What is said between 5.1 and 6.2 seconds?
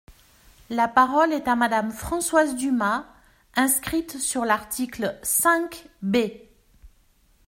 cinq B.